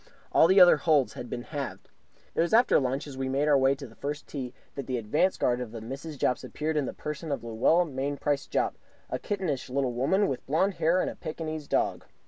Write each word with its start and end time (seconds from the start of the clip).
All 0.31 0.47
the 0.47 0.59
other 0.59 0.77
holes 0.77 1.13
had 1.13 1.29
been 1.29 1.43
halved. 1.43 1.87
It 2.33 2.41
was 2.41 2.55
after 2.55 2.79
lunch, 2.79 3.05
as 3.05 3.19
we 3.19 3.29
made 3.29 3.47
our 3.47 3.55
way 3.55 3.75
to 3.75 3.85
the 3.85 3.93
first 3.93 4.25
tee, 4.25 4.51
that 4.73 4.87
the 4.87 4.97
advance 4.97 5.37
guard 5.37 5.61
of 5.61 5.71
the 5.71 5.79
Mrs. 5.79 6.17
Jopps 6.17 6.43
appeared 6.43 6.75
in 6.75 6.87
the 6.87 6.91
person 6.93 7.31
of 7.31 7.43
Luella 7.43 7.85
Mainprice 7.85 8.49
Jopp, 8.49 8.79
a 9.11 9.19
kittenish 9.19 9.69
little 9.69 9.93
woman 9.93 10.27
with 10.27 10.43
blond 10.47 10.73
hair 10.81 11.01
and 11.01 11.09
a 11.11 11.15
Pekingese 11.15 11.67
dog. 11.67 12.03